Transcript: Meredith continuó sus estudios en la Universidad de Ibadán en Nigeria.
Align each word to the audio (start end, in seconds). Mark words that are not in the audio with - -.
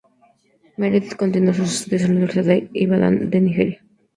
Meredith 0.77 1.15
continuó 1.15 1.53
sus 1.53 1.75
estudios 1.81 2.01
en 2.01 2.07
la 2.07 2.15
Universidad 2.23 2.45
de 2.45 2.69
Ibadán 2.73 3.29
en 3.31 3.45
Nigeria. 3.45 3.83